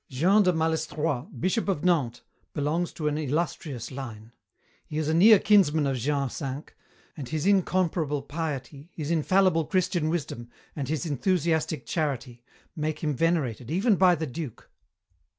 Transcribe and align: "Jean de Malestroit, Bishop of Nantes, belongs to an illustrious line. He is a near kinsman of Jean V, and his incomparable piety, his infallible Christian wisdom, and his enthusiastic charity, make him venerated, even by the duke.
"Jean 0.09 0.41
de 0.41 0.51
Malestroit, 0.51 1.27
Bishop 1.39 1.69
of 1.69 1.83
Nantes, 1.85 2.21
belongs 2.55 2.91
to 2.91 3.07
an 3.07 3.19
illustrious 3.19 3.91
line. 3.91 4.31
He 4.87 4.97
is 4.97 5.07
a 5.07 5.13
near 5.13 5.37
kinsman 5.37 5.85
of 5.85 5.97
Jean 5.97 6.27
V, 6.27 6.45
and 7.15 7.29
his 7.29 7.45
incomparable 7.45 8.23
piety, 8.23 8.89
his 8.95 9.11
infallible 9.11 9.65
Christian 9.67 10.09
wisdom, 10.09 10.49
and 10.75 10.87
his 10.87 11.05
enthusiastic 11.05 11.85
charity, 11.85 12.41
make 12.75 13.03
him 13.03 13.13
venerated, 13.15 13.69
even 13.69 13.95
by 13.95 14.15
the 14.15 14.25
duke. 14.25 14.71